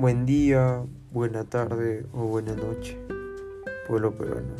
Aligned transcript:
Buen 0.00 0.26
día, 0.26 0.84
buena 1.10 1.42
tarde 1.42 2.06
o 2.12 2.26
buena 2.26 2.54
noche, 2.54 2.96
pueblo 3.88 4.16
peruano. 4.16 4.54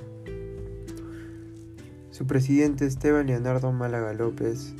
Su 2.10 2.26
presidente 2.26 2.84
Esteban 2.86 3.28
Leonardo 3.28 3.70
Málaga 3.70 4.12
López 4.14 4.74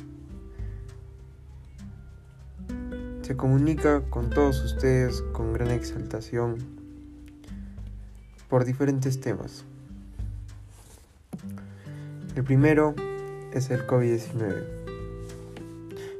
se 3.21 3.37
comunica 3.37 4.01
con 4.09 4.31
todos 4.31 4.61
ustedes 4.65 5.21
con 5.31 5.53
gran 5.53 5.71
exaltación 5.71 6.57
por 8.49 8.65
diferentes 8.65 9.21
temas. 9.21 9.63
El 12.35 12.43
primero 12.43 12.95
es 13.53 13.69
el 13.69 13.87
COVID-19. 13.87 14.65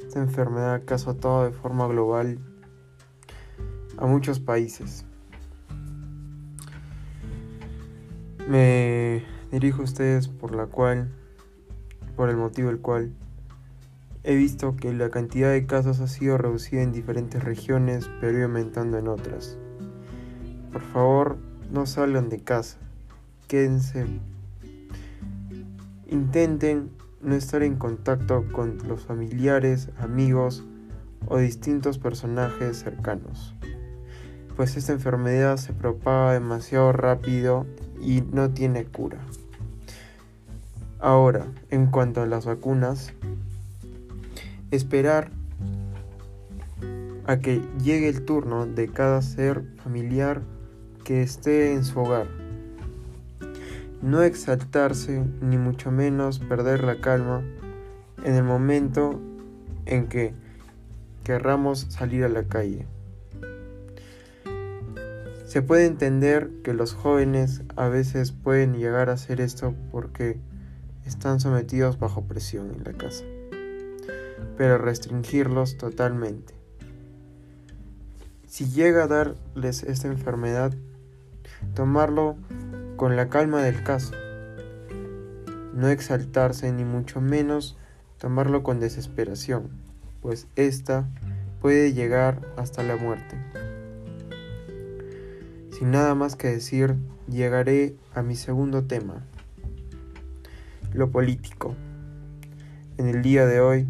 Esta 0.06 0.18
enfermedad 0.18 0.80
que 0.80 0.94
ha 0.94 0.96
azotado 0.96 1.44
de 1.44 1.52
forma 1.52 1.86
global 1.86 2.38
a 4.00 4.06
muchos 4.06 4.40
países. 4.40 5.04
Me 8.48 9.22
dirijo 9.52 9.82
a 9.82 9.84
ustedes 9.84 10.28
por 10.28 10.54
la 10.54 10.66
cual, 10.66 11.12
por 12.16 12.30
el 12.30 12.36
motivo 12.36 12.70
el 12.70 12.80
cual 12.80 13.12
he 14.24 14.34
visto 14.34 14.76
que 14.76 14.92
la 14.92 15.10
cantidad 15.10 15.50
de 15.50 15.66
casos 15.66 16.00
ha 16.00 16.08
sido 16.08 16.36
reducida 16.36 16.82
en 16.82 16.92
diferentes 16.92 17.44
regiones, 17.44 18.10
pero 18.20 18.42
aumentando 18.42 18.98
en 18.98 19.08
otras. 19.08 19.56
Por 20.72 20.82
favor, 20.82 21.38
no 21.70 21.86
salgan 21.86 22.28
de 22.28 22.42
casa, 22.42 22.78
quédense. 23.48 24.06
Intenten 26.08 26.90
no 27.20 27.34
estar 27.34 27.62
en 27.62 27.76
contacto 27.76 28.44
con 28.50 28.78
los 28.88 29.04
familiares, 29.04 29.90
amigos 29.98 30.64
o 31.26 31.38
distintos 31.38 31.98
personajes 31.98 32.78
cercanos 32.78 33.54
pues 34.60 34.76
esta 34.76 34.92
enfermedad 34.92 35.56
se 35.56 35.72
propaga 35.72 36.34
demasiado 36.34 36.92
rápido 36.92 37.64
y 37.98 38.20
no 38.20 38.50
tiene 38.50 38.84
cura. 38.84 39.16
Ahora, 40.98 41.46
en 41.70 41.86
cuanto 41.86 42.20
a 42.20 42.26
las 42.26 42.44
vacunas, 42.44 43.14
esperar 44.70 45.30
a 47.26 47.38
que 47.38 47.62
llegue 47.82 48.10
el 48.10 48.26
turno 48.26 48.66
de 48.66 48.88
cada 48.88 49.22
ser 49.22 49.64
familiar 49.82 50.42
que 51.04 51.22
esté 51.22 51.72
en 51.72 51.82
su 51.82 51.98
hogar. 51.98 52.26
No 54.02 54.20
exaltarse 54.20 55.24
ni 55.40 55.56
mucho 55.56 55.90
menos 55.90 56.38
perder 56.38 56.84
la 56.84 57.00
calma 57.00 57.42
en 58.24 58.34
el 58.34 58.44
momento 58.44 59.18
en 59.86 60.06
que 60.08 60.34
querramos 61.24 61.86
salir 61.88 62.24
a 62.24 62.28
la 62.28 62.42
calle. 62.42 62.86
Se 65.50 65.62
puede 65.62 65.86
entender 65.86 66.48
que 66.62 66.74
los 66.74 66.94
jóvenes 66.94 67.62
a 67.74 67.88
veces 67.88 68.30
pueden 68.30 68.74
llegar 68.74 69.10
a 69.10 69.14
hacer 69.14 69.40
esto 69.40 69.74
porque 69.90 70.38
están 71.04 71.40
sometidos 71.40 71.98
bajo 71.98 72.22
presión 72.22 72.70
en 72.70 72.84
la 72.84 72.92
casa, 72.92 73.24
pero 74.56 74.78
restringirlos 74.78 75.76
totalmente. 75.76 76.54
Si 78.46 78.70
llega 78.70 79.02
a 79.02 79.06
darles 79.08 79.82
esta 79.82 80.06
enfermedad, 80.06 80.72
tomarlo 81.74 82.36
con 82.94 83.16
la 83.16 83.28
calma 83.28 83.60
del 83.60 83.82
caso, 83.82 84.14
no 85.74 85.88
exaltarse 85.88 86.70
ni 86.70 86.84
mucho 86.84 87.20
menos 87.20 87.76
tomarlo 88.18 88.62
con 88.62 88.78
desesperación, 88.78 89.68
pues 90.22 90.46
esta 90.54 91.08
puede 91.60 91.92
llegar 91.92 92.40
hasta 92.56 92.84
la 92.84 92.94
muerte. 92.94 93.36
Sin 95.80 95.92
nada 95.92 96.14
más 96.14 96.36
que 96.36 96.48
decir, 96.48 96.94
llegaré 97.26 97.96
a 98.14 98.20
mi 98.20 98.36
segundo 98.36 98.84
tema, 98.84 99.24
lo 100.92 101.10
político. 101.10 101.74
En 102.98 103.06
el 103.08 103.22
día 103.22 103.46
de 103.46 103.62
hoy 103.62 103.88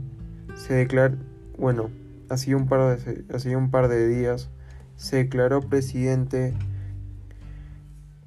se 0.54 0.74
declaró, 0.74 1.16
bueno, 1.58 1.90
hace 2.28 2.54
un 2.54 2.68
par 2.68 2.96
de, 2.96 3.56
un 3.56 3.72
par 3.72 3.88
de 3.88 4.06
días 4.06 4.50
se 4.94 5.16
declaró 5.16 5.62
presidente 5.62 6.54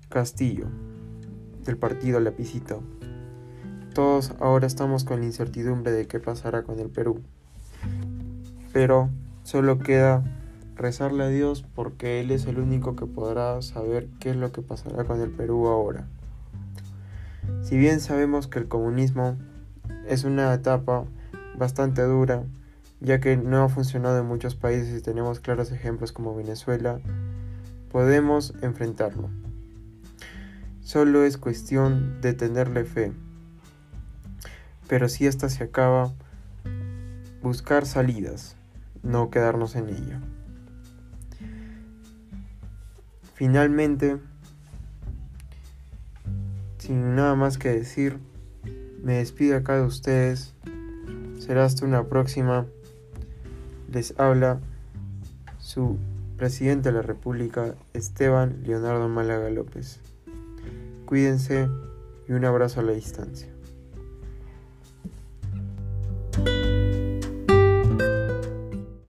Castillo 0.09 0.67
del 1.63 1.77
partido 1.77 2.19
Lapicito. 2.19 2.83
Todos 3.93 4.33
ahora 4.41 4.67
estamos 4.67 5.05
con 5.05 5.21
la 5.21 5.25
incertidumbre 5.25 5.93
de 5.93 6.05
qué 6.05 6.19
pasará 6.19 6.63
con 6.63 6.81
el 6.81 6.89
Perú. 6.89 7.21
Pero 8.73 9.09
solo 9.43 9.79
queda 9.79 10.21
rezarle 10.75 11.23
a 11.23 11.27
Dios 11.27 11.65
porque 11.75 12.21
Él 12.21 12.31
es 12.31 12.45
el 12.45 12.59
único 12.59 12.95
que 12.95 13.05
podrá 13.05 13.61
saber 13.61 14.07
qué 14.19 14.31
es 14.31 14.35
lo 14.35 14.51
que 14.51 14.61
pasará 14.61 15.03
con 15.03 15.21
el 15.21 15.29
Perú 15.29 15.67
ahora. 15.67 16.07
Si 17.61 17.77
bien 17.77 17.99
sabemos 17.99 18.47
que 18.47 18.59
el 18.59 18.67
comunismo 18.67 19.37
es 20.07 20.23
una 20.23 20.53
etapa 20.53 21.05
bastante 21.57 22.01
dura, 22.01 22.43
ya 22.99 23.19
que 23.19 23.37
no 23.37 23.63
ha 23.63 23.69
funcionado 23.69 24.19
en 24.19 24.25
muchos 24.25 24.55
países 24.55 24.97
y 24.97 25.01
tenemos 25.01 25.39
claros 25.39 25.71
ejemplos 25.71 26.11
como 26.11 26.35
Venezuela, 26.35 26.99
podemos 27.91 28.53
enfrentarlo. 28.61 29.29
Solo 30.81 31.23
es 31.23 31.37
cuestión 31.37 32.21
de 32.21 32.33
tenerle 32.33 32.85
fe. 32.85 33.13
Pero 34.87 35.09
si 35.09 35.27
esta 35.27 35.49
se 35.49 35.63
acaba, 35.63 36.13
buscar 37.41 37.85
salidas, 37.85 38.55
no 39.01 39.29
quedarnos 39.29 39.75
en 39.75 39.89
ella. 39.89 40.21
Finalmente, 43.45 44.19
sin 46.77 47.13
nada 47.13 47.35
más 47.35 47.57
que 47.57 47.73
decir, 47.73 48.17
me 49.03 49.15
despido 49.15 49.57
acá 49.57 49.75
de 49.75 49.81
ustedes. 49.81 50.53
Será 51.39 51.65
hasta 51.65 51.85
una 51.85 52.05
próxima. 52.07 52.65
Les 53.91 54.17
habla 54.17 54.61
su 55.57 55.97
presidente 56.37 56.87
de 56.87 56.95
la 56.95 57.01
República, 57.01 57.75
Esteban 57.91 58.63
Leonardo 58.63 59.09
Málaga 59.09 59.49
López. 59.49 59.99
Cuídense 61.05 61.67
y 62.29 62.31
un 62.31 62.45
abrazo 62.45 62.79
a 62.79 62.83
la 62.83 62.93
distancia. 62.93 63.49